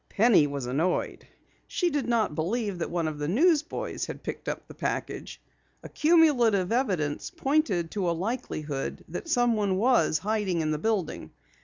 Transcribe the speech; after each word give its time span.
Penny 0.09 0.47
was 0.47 0.65
annoyed. 0.65 1.27
She 1.67 1.91
did 1.91 2.07
not 2.09 2.33
believe 2.33 2.79
that 2.79 2.89
one 2.89 3.07
of 3.07 3.19
the 3.19 3.27
newsboys 3.27 4.07
had 4.07 4.23
picked 4.23 4.49
up 4.49 4.67
the 4.67 4.73
package. 4.73 5.39
Accumulative 5.83 6.71
evidence 6.71 7.29
pointed 7.29 7.91
to 7.91 8.09
a 8.09 8.19
likelihood 8.19 9.05
that 9.09 9.29
someone 9.29 9.77
was 9.77 10.17
hiding 10.17 10.61
in 10.61 10.71
the 10.71 10.79
building. 10.79 11.29